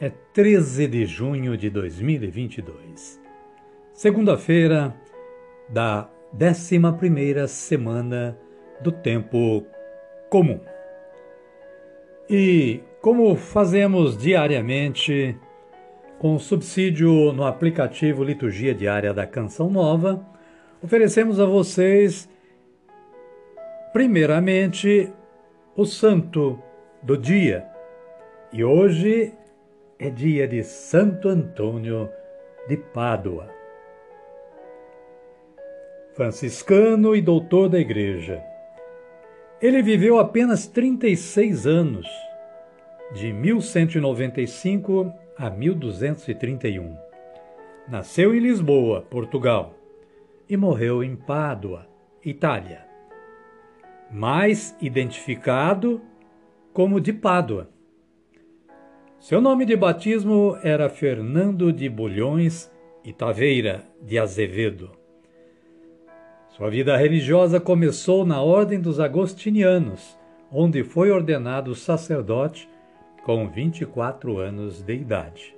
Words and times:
é 0.00 0.10
13 0.32 0.86
de 0.86 1.04
junho 1.04 1.56
de 1.56 1.68
2022, 1.68 3.20
segunda-feira 3.92 4.94
da 5.68 6.08
11 6.32 7.48
semana 7.48 8.38
do 8.80 8.92
tempo 8.92 9.66
comum. 10.30 10.60
E 12.30 12.80
como 13.00 13.34
fazemos 13.34 14.16
diariamente, 14.16 15.36
com 16.20 16.38
subsídio 16.38 17.32
no 17.32 17.44
aplicativo 17.44 18.22
Liturgia 18.22 18.72
Diária 18.72 19.12
da 19.12 19.26
Canção 19.26 19.68
Nova, 19.68 20.24
oferecemos 20.80 21.40
a 21.40 21.44
vocês, 21.44 22.28
primeiramente, 23.92 25.12
o 25.74 25.84
santo 25.84 26.56
do 27.02 27.16
dia 27.16 27.66
e 28.52 28.62
hoje 28.62 29.32
é 29.98 30.08
dia 30.08 30.46
de 30.46 30.62
Santo 30.62 31.28
Antônio 31.28 32.08
de 32.68 32.76
Pádua. 32.76 33.50
Franciscano 36.14 37.16
e 37.16 37.20
doutor 37.20 37.68
da 37.68 37.80
Igreja. 37.80 38.40
Ele 39.60 39.82
viveu 39.82 40.20
apenas 40.20 40.68
36 40.68 41.66
anos, 41.66 42.06
de 43.12 43.32
1195 43.32 45.12
a 45.36 45.50
1231. 45.50 46.96
Nasceu 47.88 48.32
em 48.34 48.38
Lisboa, 48.38 49.02
Portugal, 49.02 49.74
e 50.48 50.56
morreu 50.56 51.02
em 51.02 51.16
Pádua, 51.16 51.88
Itália. 52.24 52.86
Mais 54.12 54.76
identificado 54.80 56.00
como 56.72 57.00
de 57.00 57.12
Pádua 57.12 57.68
seu 59.20 59.40
nome 59.40 59.66
de 59.66 59.74
batismo 59.74 60.56
era 60.62 60.88
Fernando 60.88 61.72
de 61.72 61.88
Bulhões 61.88 62.70
e 63.04 63.12
Taveira 63.12 63.82
de 64.00 64.16
Azevedo. 64.16 64.92
Sua 66.50 66.70
vida 66.70 66.96
religiosa 66.96 67.58
começou 67.58 68.24
na 68.24 68.40
Ordem 68.40 68.80
dos 68.80 69.00
Agostinianos, 69.00 70.16
onde 70.52 70.84
foi 70.84 71.10
ordenado 71.10 71.74
sacerdote 71.74 72.68
com 73.24 73.48
24 73.48 74.38
anos 74.38 74.82
de 74.82 74.94
idade. 74.94 75.54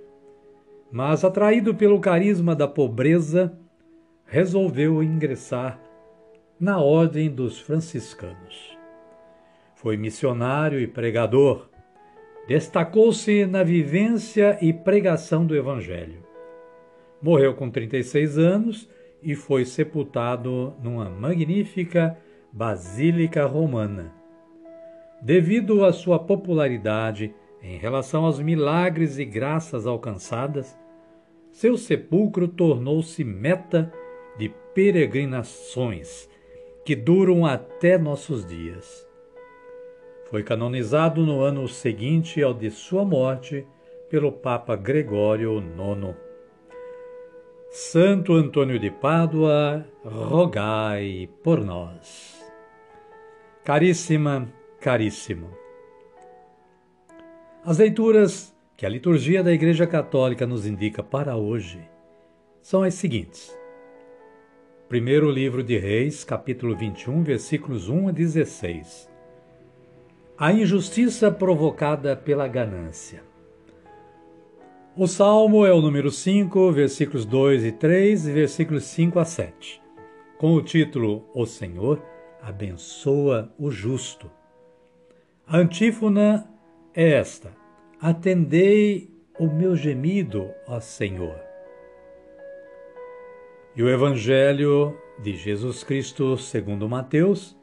Mas, 0.91 1.23
atraído 1.23 1.75
pelo 1.75 2.01
carisma 2.01 2.57
da 2.57 2.67
pobreza, 2.67 3.53
resolveu 4.25 5.03
ingressar 5.03 5.79
na 6.59 6.81
Ordem 6.81 7.31
dos 7.31 7.59
Franciscanos. 7.59 8.77
Foi 9.75 9.99
missionário 9.99 10.81
e 10.81 10.87
pregador 10.87 11.70
Destacou-se 12.51 13.47
na 13.47 13.63
vivência 13.63 14.59
e 14.61 14.73
pregação 14.73 15.47
do 15.47 15.55
Evangelho. 15.55 16.21
Morreu 17.23 17.55
com 17.55 17.71
36 17.71 18.39
anos 18.39 18.89
e 19.23 19.37
foi 19.37 19.65
sepultado 19.65 20.75
numa 20.83 21.09
magnífica 21.09 22.19
Basílica 22.53 23.47
Romana. 23.47 24.13
Devido 25.23 25.85
à 25.85 25.93
sua 25.93 26.19
popularidade 26.19 27.33
em 27.63 27.77
relação 27.77 28.25
aos 28.25 28.41
milagres 28.41 29.17
e 29.17 29.25
graças 29.25 29.87
alcançadas, 29.87 30.77
seu 31.53 31.77
sepulcro 31.77 32.49
tornou-se 32.49 33.23
meta 33.23 33.93
de 34.37 34.49
peregrinações 34.75 36.29
que 36.85 36.97
duram 36.97 37.47
até 37.47 37.97
nossos 37.97 38.45
dias. 38.45 39.09
Foi 40.31 40.45
canonizado 40.45 41.27
no 41.27 41.41
ano 41.41 41.67
seguinte 41.67 42.41
ao 42.41 42.55
de 42.55 42.71
sua 42.71 43.05
morte 43.05 43.67
pelo 44.09 44.31
Papa 44.31 44.77
Gregório 44.77 45.59
IX. 45.59 46.15
Santo 47.69 48.35
Antônio 48.35 48.79
de 48.79 48.93
Pádua, 48.93 49.85
rogai 50.05 51.29
por 51.43 51.65
nós. 51.65 52.41
Caríssima, 53.65 54.49
caríssimo. 54.81 55.51
As 57.65 57.79
leituras 57.79 58.55
que 58.77 58.87
a 58.87 58.89
liturgia 58.89 59.43
da 59.43 59.53
Igreja 59.53 59.85
Católica 59.85 60.47
nos 60.47 60.65
indica 60.65 61.03
para 61.03 61.37
hoje 61.37 61.81
são 62.63 62.85
as 62.85 62.95
seguintes. 62.95 63.53
Primeiro 64.89 65.29
livro 65.29 65.65
de 65.65 65.77
Reis, 65.77 66.23
capítulo 66.23 66.77
21, 66.77 67.25
versículos 67.25 67.89
1 67.89 68.09
a 68.09 68.13
16 68.13 69.10
a 70.41 70.51
injustiça 70.55 71.31
provocada 71.31 72.17
pela 72.17 72.49
ganância. 72.49 73.23
O 74.97 75.07
salmo 75.07 75.67
é 75.67 75.73
o 75.75 75.83
número 75.83 76.11
5, 76.11 76.73
versículos 76.73 77.27
2 77.27 77.67
e 77.67 77.73
3 77.73 78.27
e 78.27 78.33
versículos 78.33 78.85
5 78.85 79.19
a 79.19 79.25
7, 79.27 79.83
com 80.39 80.55
o 80.55 80.63
título 80.63 81.29
O 81.35 81.45
Senhor 81.45 82.03
abençoa 82.41 83.53
o 83.59 83.71
justo. 83.71 84.31
A 85.47 85.59
antífona 85.59 86.49
é 86.95 87.11
esta: 87.11 87.53
Atendei 88.01 89.11
o 89.39 89.47
meu 89.47 89.77
gemido, 89.77 90.49
ó 90.67 90.81
Senhor. 90.81 91.39
E 93.77 93.83
o 93.83 93.91
Evangelho 93.91 94.97
de 95.23 95.37
Jesus 95.37 95.85
Cristo, 95.85 96.39
segundo 96.39 96.89
Mateus, 96.89 97.60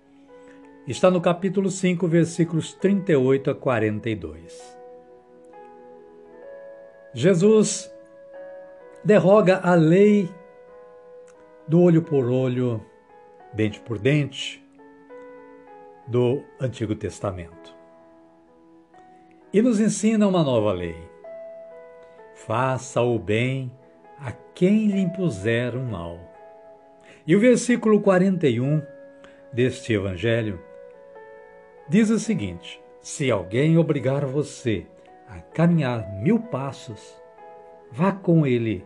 está 0.91 1.11
no 1.11 1.19
capítulo 1.19 1.69
5, 1.69 2.07
versículos 2.07 2.73
38 2.73 3.51
a 3.51 3.55
42. 3.55 4.77
Jesus 7.13 7.91
derroga 9.03 9.59
a 9.61 9.75
lei 9.75 10.29
do 11.67 11.81
olho 11.81 12.01
por 12.01 12.29
olho, 12.29 12.81
dente 13.51 13.81
por 13.81 13.99
dente, 13.99 14.65
do 16.07 16.41
Antigo 16.57 16.95
Testamento. 16.95 17.75
E 19.51 19.61
nos 19.61 19.81
ensina 19.81 20.25
uma 20.25 20.41
nova 20.41 20.71
lei. 20.71 20.95
Faça 22.33 23.01
o 23.01 23.19
bem 23.19 23.69
a 24.19 24.31
quem 24.31 24.87
lhe 24.87 25.01
impuser 25.01 25.75
o 25.75 25.83
mal. 25.83 26.17
E 27.25 27.35
o 27.35 27.39
versículo 27.41 27.99
41 27.99 28.81
deste 29.51 29.91
evangelho 29.91 30.66
diz 31.89 32.09
o 32.09 32.19
seguinte: 32.19 32.81
se 33.01 33.31
alguém 33.31 33.77
obrigar 33.77 34.25
você 34.25 34.85
a 35.27 35.39
caminhar 35.39 36.11
mil 36.21 36.39
passos, 36.39 37.15
vá 37.91 38.11
com 38.11 38.45
ele 38.45 38.85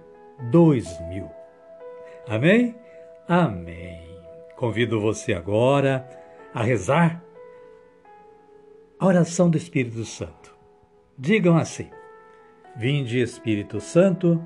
dois 0.51 0.99
mil. 1.07 1.29
Amém? 2.27 2.75
Amém. 3.27 4.01
Convido 4.55 4.99
você 4.99 5.33
agora 5.33 6.07
a 6.53 6.61
rezar 6.61 7.23
a 8.99 9.07
oração 9.07 9.49
do 9.49 9.57
Espírito 9.57 10.05
Santo. 10.05 10.55
Digam 11.17 11.57
assim: 11.57 11.89
Vinde, 12.75 13.19
Espírito 13.19 13.81
Santo, 13.81 14.41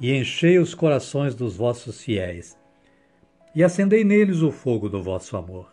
e 0.00 0.12
enchei 0.12 0.58
os 0.58 0.74
corações 0.74 1.34
dos 1.34 1.56
vossos 1.56 2.02
fiéis, 2.02 2.58
e 3.54 3.62
acendei 3.62 4.02
neles 4.02 4.42
o 4.42 4.50
fogo 4.50 4.88
do 4.88 5.02
vosso 5.02 5.36
amor. 5.36 5.72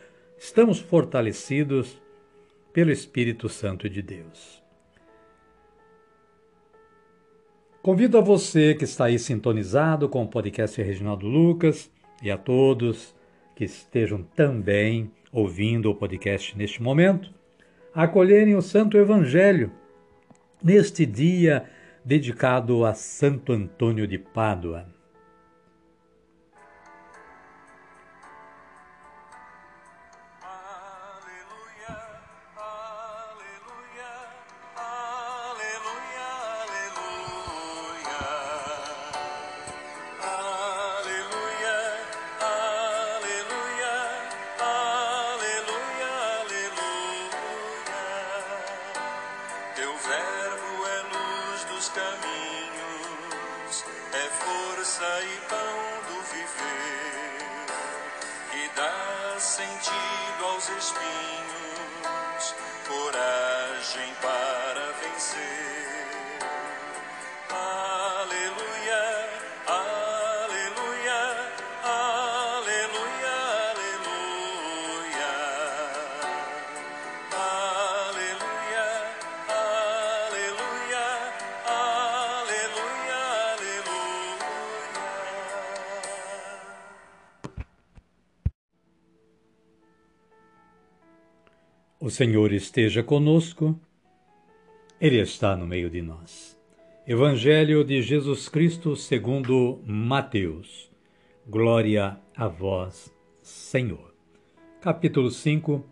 estamos 0.43 0.79
fortalecidos 0.79 2.01
pelo 2.73 2.89
Espírito 2.91 3.47
Santo 3.47 3.87
de 3.87 4.01
Deus. 4.01 4.59
Convido 7.83 8.17
a 8.17 8.21
você 8.21 8.73
que 8.73 8.83
está 8.83 9.05
aí 9.05 9.19
sintonizado 9.19 10.09
com 10.09 10.23
o 10.23 10.27
podcast 10.27 10.81
Reginaldo 10.81 11.27
Lucas 11.27 11.91
e 12.23 12.31
a 12.31 12.39
todos 12.39 13.15
que 13.55 13.65
estejam 13.65 14.23
também 14.35 15.11
ouvindo 15.31 15.91
o 15.91 15.95
podcast 15.95 16.57
neste 16.57 16.81
momento, 16.81 17.31
a 17.93 18.03
acolherem 18.03 18.55
o 18.55 18.63
Santo 18.63 18.97
Evangelho 18.97 19.71
neste 20.61 21.05
dia 21.05 21.69
dedicado 22.03 22.83
a 22.83 22.95
Santo 22.95 23.53
Antônio 23.53 24.07
de 24.07 24.17
Pádua. 24.17 25.00
O 92.03 92.09
Senhor 92.09 92.51
esteja 92.51 93.03
conosco, 93.03 93.79
Ele 94.99 95.21
está 95.21 95.55
no 95.55 95.67
meio 95.67 95.87
de 95.87 96.01
nós. 96.01 96.59
Evangelho 97.05 97.83
de 97.83 98.01
Jesus 98.01 98.49
Cristo 98.49 98.95
segundo 98.95 99.79
Mateus. 99.85 100.91
Glória 101.47 102.17
a 102.35 102.47
vós, 102.47 103.13
Senhor. 103.43 104.15
Capítulo 104.81 105.29
5, 105.29 105.85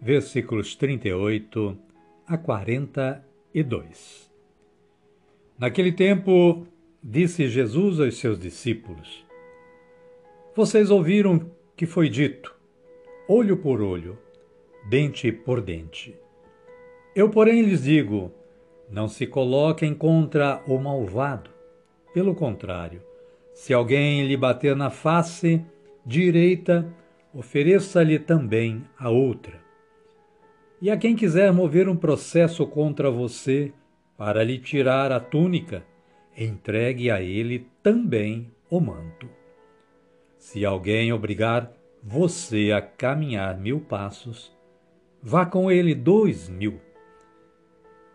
versículos 0.00 0.76
38 0.76 1.76
a 2.28 2.38
42. 2.38 4.30
Naquele 5.58 5.90
tempo, 5.90 6.64
disse 7.02 7.48
Jesus 7.48 7.98
aos 7.98 8.16
seus 8.18 8.38
discípulos: 8.38 9.26
Vocês 10.54 10.92
ouviram 10.92 11.50
que 11.74 11.86
foi 11.86 12.08
dito: 12.08 12.54
olho 13.28 13.56
por 13.56 13.82
olho 13.82 14.16
dente 14.88 15.32
por 15.32 15.60
dente. 15.60 16.14
Eu, 17.14 17.30
porém, 17.30 17.62
lhes 17.62 17.84
digo: 17.84 18.32
não 18.90 19.08
se 19.08 19.26
coloquem 19.26 19.94
contra 19.94 20.62
o 20.66 20.78
malvado. 20.78 21.50
Pelo 22.14 22.34
contrário, 22.34 23.02
se 23.52 23.74
alguém 23.74 24.26
lhe 24.26 24.36
bater 24.36 24.76
na 24.76 24.90
face 24.90 25.64
direita, 26.04 26.86
ofereça-lhe 27.34 28.18
também 28.18 28.84
a 28.98 29.10
outra. 29.10 29.60
E 30.80 30.90
a 30.90 30.96
quem 30.96 31.16
quiser 31.16 31.52
mover 31.52 31.88
um 31.88 31.96
processo 31.96 32.66
contra 32.66 33.10
você 33.10 33.72
para 34.16 34.44
lhe 34.44 34.58
tirar 34.58 35.10
a 35.10 35.18
túnica, 35.18 35.84
entregue 36.36 37.10
a 37.10 37.20
ele 37.20 37.66
também 37.82 38.50
o 38.70 38.80
manto. 38.80 39.28
Se 40.38 40.64
alguém 40.64 41.12
obrigar 41.12 41.72
você 42.02 42.72
a 42.72 42.80
caminhar 42.80 43.58
mil 43.58 43.80
passos, 43.80 44.55
Vá 45.28 45.44
com 45.44 45.68
ele 45.68 45.92
dois 45.92 46.48
mil. 46.48 46.80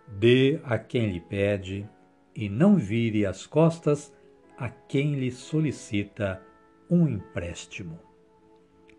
Dê 0.08 0.62
a 0.64 0.80
quem 0.80 1.12
lhe 1.12 1.20
pede, 1.20 1.86
e 2.34 2.48
não 2.48 2.78
vire 2.78 3.26
as 3.26 3.46
costas 3.46 4.16
a 4.58 4.70
quem 4.70 5.16
lhe 5.16 5.30
solicita 5.30 6.42
um 6.90 7.10
empréstimo. 7.10 8.00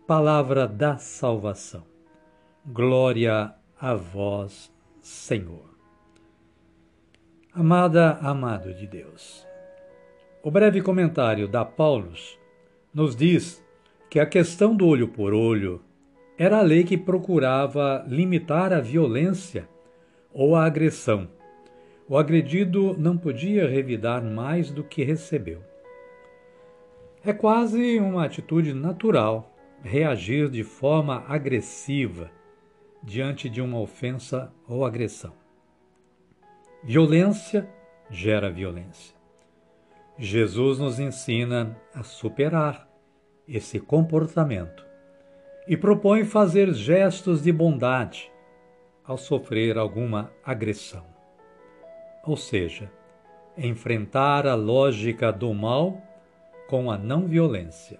Palavra 0.05 0.67
da 0.67 0.95
salvação. 0.99 1.83
Glória 2.63 3.51
a 3.81 3.95
vós, 3.95 4.71
Senhor. 5.01 5.75
Amada, 7.51 8.19
amado 8.19 8.75
de 8.75 8.85
Deus. 8.85 9.43
O 10.43 10.51
breve 10.51 10.83
comentário 10.83 11.47
da 11.47 11.65
Paulus 11.65 12.37
nos 12.93 13.15
diz 13.15 13.65
que 14.07 14.19
a 14.19 14.25
questão 14.27 14.75
do 14.75 14.85
olho 14.85 15.07
por 15.07 15.33
olho 15.33 15.83
era 16.37 16.59
a 16.59 16.61
lei 16.61 16.83
que 16.83 16.97
procurava 16.97 18.03
limitar 18.07 18.73
a 18.73 18.79
violência 18.79 19.69
ou 20.33 20.55
a 20.55 20.65
agressão. 20.65 21.29
O 22.07 22.17
agredido 22.17 22.97
não 22.97 23.17
podia 23.17 23.67
revidar 23.67 24.23
mais 24.23 24.71
do 24.71 24.83
que 24.83 25.03
recebeu. 25.03 25.63
É 27.23 27.31
quase 27.31 27.99
uma 27.99 28.25
atitude 28.25 28.73
natural 28.73 29.55
reagir 29.81 30.49
de 30.49 30.63
forma 30.63 31.23
agressiva 31.27 32.31
diante 33.01 33.49
de 33.49 33.61
uma 33.61 33.79
ofensa 33.79 34.51
ou 34.67 34.85
agressão. 34.85 35.33
Violência 36.83 37.69
gera 38.09 38.49
violência. 38.49 39.15
Jesus 40.17 40.79
nos 40.79 40.99
ensina 40.99 41.77
a 41.93 42.03
superar 42.03 42.87
esse 43.47 43.79
comportamento 43.79 44.92
e 45.67 45.77
propõe 45.77 46.23
fazer 46.23 46.73
gestos 46.73 47.41
de 47.41 47.51
bondade 47.51 48.31
ao 49.03 49.17
sofrer 49.17 49.77
alguma 49.77 50.31
agressão. 50.43 51.05
Ou 52.25 52.37
seja, 52.37 52.91
enfrentar 53.57 54.47
a 54.47 54.55
lógica 54.55 55.31
do 55.31 55.53
mal 55.53 56.01
com 56.67 56.89
a 56.89 56.97
não 56.97 57.27
violência. 57.27 57.99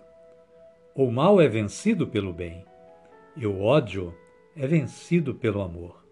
O 0.96 1.12
mal 1.12 1.42
é 1.42 1.48
vencido 1.48 2.08
pelo 2.08 2.34
bem 2.34 2.66
e 3.36 3.46
o 3.46 3.62
ódio 3.62 4.16
é 4.56 4.66
vencido 4.68 5.34
pelo 5.34 5.62
amor. 5.62 6.04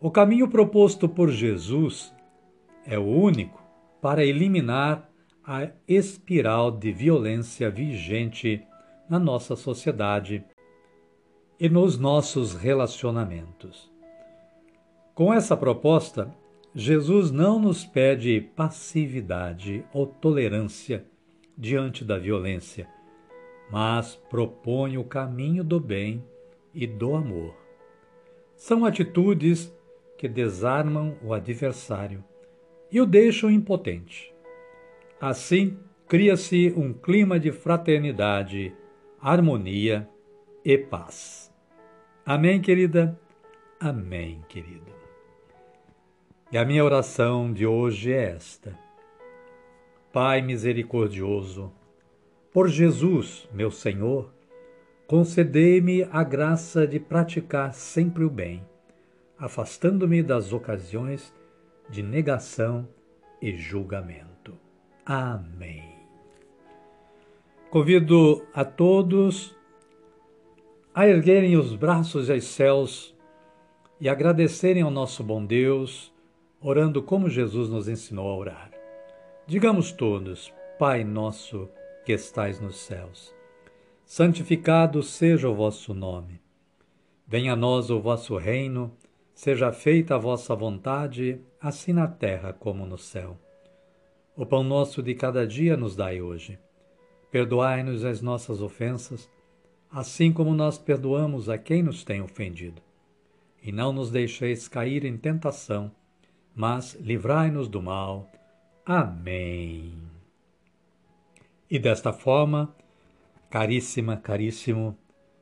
O 0.00 0.10
caminho 0.10 0.48
proposto 0.48 1.08
por 1.08 1.30
Jesus 1.30 2.14
é 2.84 2.98
o 2.98 3.06
único 3.06 3.62
para 4.00 4.24
eliminar 4.24 5.10
a 5.44 5.68
espiral 5.88 6.70
de 6.70 6.92
violência 6.92 7.70
vigente 7.70 8.66
na 9.08 9.18
nossa 9.18 9.56
sociedade 9.56 10.44
e 11.58 11.68
nos 11.68 11.98
nossos 11.98 12.54
relacionamentos. 12.54 13.90
Com 15.14 15.32
essa 15.32 15.56
proposta, 15.56 16.34
Jesus 16.74 17.30
não 17.30 17.58
nos 17.58 17.84
pede 17.84 18.40
passividade 18.54 19.82
ou 19.94 20.06
tolerância 20.06 21.06
diante 21.56 22.04
da 22.04 22.18
violência, 22.18 22.86
mas 23.70 24.14
propõe 24.28 24.98
o 24.98 25.04
caminho 25.04 25.64
do 25.64 25.80
bem 25.80 26.22
e 26.74 26.86
do 26.86 27.14
amor. 27.14 27.54
São 28.54 28.84
atitudes 28.84 29.74
que 30.18 30.28
desarmam 30.28 31.16
o 31.22 31.32
adversário 31.32 32.22
e 32.92 33.00
o 33.00 33.06
deixam 33.06 33.50
impotente. 33.50 34.34
Assim, 35.18 35.78
cria-se 36.06 36.72
um 36.76 36.92
clima 36.92 37.40
de 37.40 37.52
fraternidade 37.52 38.74
harmonia 39.20 40.08
e 40.64 40.76
paz. 40.76 41.52
Amém, 42.24 42.60
querida? 42.60 43.18
Amém, 43.80 44.44
querido. 44.48 44.90
E 46.50 46.58
a 46.58 46.64
minha 46.64 46.84
oração 46.84 47.52
de 47.52 47.66
hoje 47.66 48.12
é 48.12 48.30
esta. 48.30 48.78
Pai 50.12 50.40
misericordioso, 50.40 51.72
por 52.52 52.68
Jesus, 52.68 53.48
meu 53.52 53.70
Senhor, 53.70 54.32
concedei-me 55.06 56.04
a 56.10 56.24
graça 56.24 56.86
de 56.86 56.98
praticar 56.98 57.74
sempre 57.74 58.24
o 58.24 58.30
bem, 58.30 58.64
afastando-me 59.38 60.22
das 60.22 60.52
ocasiões 60.52 61.34
de 61.90 62.02
negação 62.02 62.88
e 63.42 63.52
julgamento. 63.56 64.58
Amém. 65.04 65.95
Convido 67.70 68.46
a 68.54 68.64
todos 68.64 69.54
a 70.94 71.06
erguerem 71.06 71.56
os 71.56 71.74
braços 71.74 72.30
aos 72.30 72.44
céus 72.44 73.14
e 74.00 74.08
agradecerem 74.08 74.82
ao 74.82 74.90
nosso 74.90 75.24
bom 75.24 75.44
Deus, 75.44 76.12
orando 76.60 77.02
como 77.02 77.28
Jesus 77.28 77.68
nos 77.68 77.88
ensinou 77.88 78.30
a 78.30 78.36
orar. 78.36 78.70
Digamos 79.48 79.90
todos: 79.90 80.54
Pai 80.78 81.02
nosso 81.02 81.68
que 82.04 82.12
estais 82.12 82.60
nos 82.60 82.76
céus, 82.78 83.34
santificado 84.04 85.02
seja 85.02 85.48
o 85.48 85.54
vosso 85.54 85.92
nome. 85.92 86.40
Venha 87.26 87.54
a 87.54 87.56
nós 87.56 87.90
o 87.90 88.00
vosso 88.00 88.36
reino, 88.36 88.96
seja 89.34 89.72
feita 89.72 90.14
a 90.14 90.18
vossa 90.18 90.54
vontade, 90.54 91.40
assim 91.60 91.92
na 91.92 92.06
terra 92.06 92.52
como 92.52 92.86
no 92.86 92.96
céu. 92.96 93.36
O 94.36 94.46
pão 94.46 94.62
nosso 94.62 95.02
de 95.02 95.16
cada 95.16 95.44
dia 95.44 95.76
nos 95.76 95.96
dai 95.96 96.22
hoje. 96.22 96.58
Perdoai-nos 97.30 98.04
as 98.04 98.22
nossas 98.22 98.62
ofensas, 98.62 99.28
assim 99.90 100.32
como 100.32 100.54
nós 100.54 100.78
perdoamos 100.78 101.48
a 101.48 101.58
quem 101.58 101.82
nos 101.82 102.04
tem 102.04 102.20
ofendido. 102.20 102.82
E 103.62 103.72
não 103.72 103.92
nos 103.92 104.10
deixeis 104.10 104.68
cair 104.68 105.04
em 105.04 105.16
tentação, 105.16 105.90
mas 106.54 106.94
livrai-nos 106.94 107.68
do 107.68 107.82
mal. 107.82 108.30
Amém. 108.84 109.92
E 111.68 111.78
desta 111.78 112.12
forma, 112.12 112.74
caríssima, 113.50 114.16
caríssimo, 114.16 114.96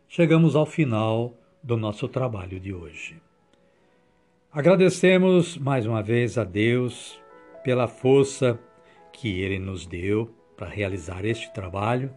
chegamos 0.08 0.56
ao 0.56 0.64
final 0.64 1.36
do 1.62 1.76
nosso 1.76 2.08
trabalho 2.08 2.58
de 2.58 2.72
hoje. 2.72 3.20
Agradecemos 4.50 5.58
mais 5.58 5.84
uma 5.84 6.02
vez 6.02 6.38
a 6.38 6.44
Deus 6.44 7.20
pela 7.62 7.88
força 7.88 8.58
que 9.12 9.40
Ele 9.40 9.58
nos 9.58 9.84
deu 9.84 10.32
para 10.56 10.68
realizar 10.68 11.24
este 11.24 11.52
trabalho, 11.52 12.10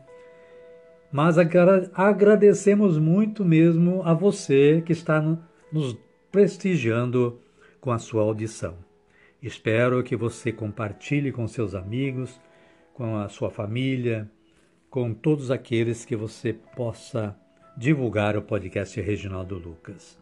mas 1.12 1.38
agradecemos 1.38 2.98
muito 2.98 3.46
mesmo 3.46 4.01
a 4.03 4.13
você 4.13 4.82
que 4.86 4.91
está 4.91 5.22
nos 5.72 5.98
prestigiando 6.32 7.39
com 7.79 7.91
a 7.91 8.00
sua 8.00 8.24
audição. 8.24 8.77
Espero 9.41 10.03
que 10.03 10.15
você 10.15 10.51
compartilhe 10.51 11.32
com 11.32 11.48
seus 11.48 11.74
amigos, 11.75 12.39
com 12.94 13.17
a 13.17 13.29
sua 13.29 13.50
família, 13.50 14.29
com 14.89 15.13
todos 15.13 15.51
aqueles 15.51 16.03
que 16.03 16.15
você 16.15 16.53
possa 16.53 17.38
divulgar 17.77 18.36
o 18.36 18.41
podcast 18.41 19.00
Reginaldo 19.00 19.58
Lucas. 19.58 20.17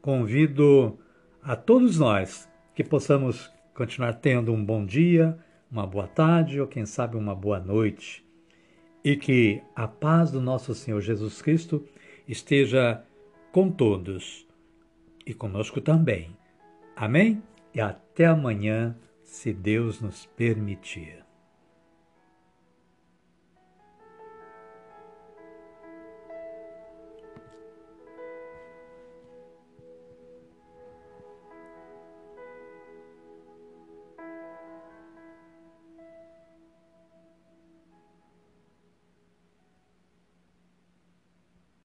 Convido 0.00 0.98
a 1.42 1.56
todos 1.56 1.98
nós 1.98 2.48
que 2.74 2.84
possamos 2.84 3.50
continuar 3.74 4.14
tendo 4.14 4.52
um 4.52 4.64
bom 4.64 4.86
dia, 4.86 5.36
uma 5.74 5.88
boa 5.88 6.06
tarde 6.06 6.60
ou 6.60 6.68
quem 6.68 6.86
sabe 6.86 7.16
uma 7.16 7.34
boa 7.34 7.58
noite. 7.58 8.24
E 9.02 9.16
que 9.16 9.60
a 9.74 9.88
paz 9.88 10.30
do 10.30 10.40
nosso 10.40 10.72
Senhor 10.72 11.00
Jesus 11.00 11.42
Cristo 11.42 11.84
esteja 12.28 13.02
com 13.50 13.68
todos 13.68 14.46
e 15.26 15.34
conosco 15.34 15.80
também. 15.80 16.30
Amém? 16.94 17.42
E 17.74 17.80
até 17.80 18.26
amanhã, 18.26 18.96
se 19.24 19.52
Deus 19.52 20.00
nos 20.00 20.24
permitir. 20.24 21.24